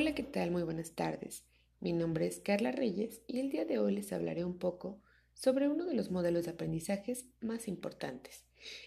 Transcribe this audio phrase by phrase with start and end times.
[0.00, 0.50] Hola, ¿qué tal?
[0.50, 1.44] Muy buenas tardes.
[1.78, 4.98] Mi nombre es Carla Reyes y el día de hoy les hablaré un poco
[5.34, 8.46] sobre uno de los modelos de aprendizajes más importantes,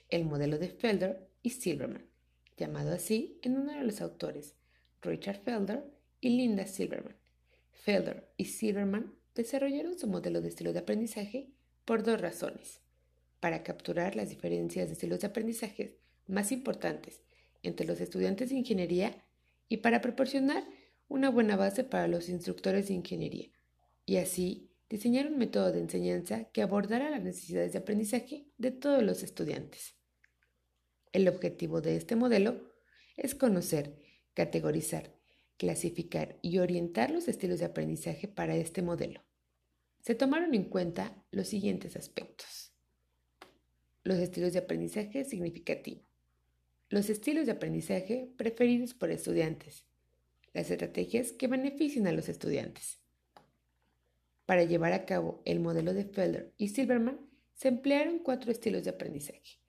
[0.09, 2.07] el modelo de Felder y Silverman,
[2.57, 4.55] llamado así en uno de los autores,
[5.03, 5.83] Richard Felder
[6.19, 7.15] y Linda Silverman.
[7.69, 11.51] Felder y Silverman desarrollaron su modelo de estilo de aprendizaje
[11.85, 12.81] por dos razones.
[13.39, 17.21] Para capturar las diferencias de estilos de aprendizaje más importantes
[17.61, 19.23] entre los estudiantes de ingeniería
[19.69, 20.63] y para proporcionar
[21.07, 23.49] una buena base para los instructores de ingeniería,
[24.05, 29.01] y así diseñar un método de enseñanza que abordara las necesidades de aprendizaje de todos
[29.01, 29.95] los estudiantes.
[31.11, 32.73] El objetivo de este modelo
[33.17, 33.99] es conocer,
[34.33, 35.13] categorizar,
[35.57, 39.23] clasificar y orientar los estilos de aprendizaje para este modelo.
[40.01, 42.73] Se tomaron en cuenta los siguientes aspectos.
[44.03, 46.01] Los estilos de aprendizaje significativo.
[46.89, 49.85] Los estilos de aprendizaje preferidos por estudiantes.
[50.53, 52.99] Las estrategias que benefician a los estudiantes.
[54.45, 57.19] Para llevar a cabo el modelo de Felder y Silverman,
[57.55, 59.59] se emplearon cuatro estilos de aprendizaje.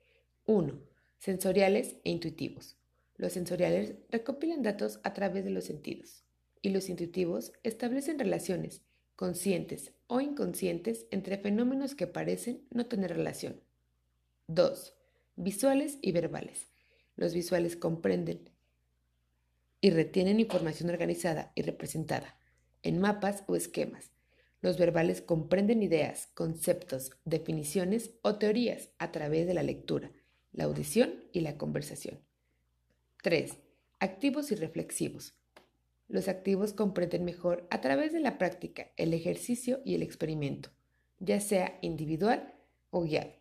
[0.45, 0.79] 1.
[1.17, 2.77] Sensoriales e intuitivos.
[3.17, 6.23] Los sensoriales recopilan datos a través de los sentidos
[6.61, 8.83] y los intuitivos establecen relaciones
[9.15, 13.61] conscientes o inconscientes entre fenómenos que parecen no tener relación.
[14.47, 14.93] 2.
[15.37, 16.67] Visuales y verbales.
[17.15, 18.49] Los visuales comprenden
[19.81, 22.37] y retienen información organizada y representada
[22.85, 24.11] en mapas o esquemas.
[24.61, 30.11] Los verbales comprenden ideas, conceptos, definiciones o teorías a través de la lectura,
[30.51, 32.19] la audición y la conversación.
[33.23, 33.57] 3.
[33.99, 35.33] Activos y reflexivos.
[36.07, 40.69] Los activos comprenden mejor a través de la práctica, el ejercicio y el experimento,
[41.19, 42.53] ya sea individual
[42.91, 43.33] o guiado.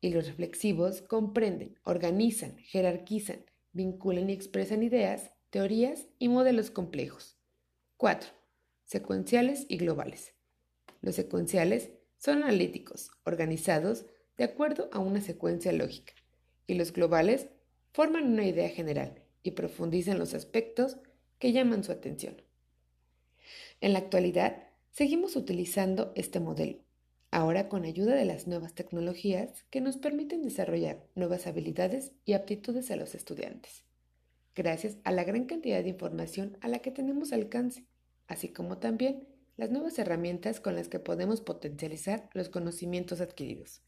[0.00, 7.36] Y los reflexivos comprenden, organizan, jerarquizan, vinculan y expresan ideas, teorías y modelos complejos.
[7.96, 8.30] 4.
[8.84, 10.34] Secuenciales y globales.
[11.00, 14.06] Los secuenciales son analíticos, organizados
[14.36, 16.14] de acuerdo a una secuencia lógica,
[16.68, 17.48] y los globales
[17.92, 20.98] forman una idea general y profundizan los aspectos
[21.40, 22.40] que llaman su atención.
[23.80, 26.78] En la actualidad, seguimos utilizando este modelo,
[27.32, 32.90] ahora con ayuda de las nuevas tecnologías que nos permiten desarrollar nuevas habilidades y aptitudes
[32.92, 33.84] a los estudiantes,
[34.54, 37.86] gracias a la gran cantidad de información a la que tenemos alcance,
[38.26, 43.82] así como también las nuevas herramientas con las que podemos potencializar los conocimientos adquiridos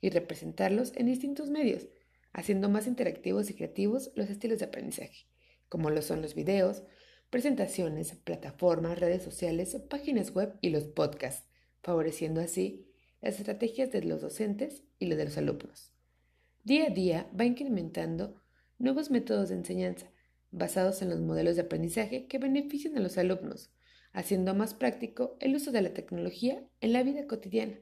[0.00, 1.88] y representarlos en distintos medios,
[2.32, 5.26] haciendo más interactivos y creativos los estilos de aprendizaje,
[5.68, 6.84] como lo son los videos,
[7.30, 11.48] presentaciones, plataformas, redes sociales, páginas web y los podcasts,
[11.82, 12.86] favoreciendo así
[13.20, 15.92] las estrategias de los docentes y los de los alumnos.
[16.62, 18.43] Día a día va incrementando
[18.78, 20.10] nuevos métodos de enseñanza
[20.50, 23.72] basados en los modelos de aprendizaje que benefician a los alumnos,
[24.12, 27.78] haciendo más práctico el uso de la tecnología en la vida cotidiana.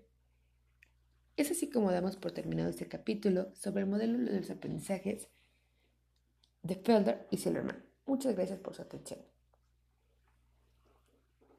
[1.36, 5.28] Es así como damos por terminado este capítulo sobre el modelo de los aprendizajes
[6.62, 7.84] de Felder y Silverman.
[8.06, 9.31] Muchas gracias por su atención.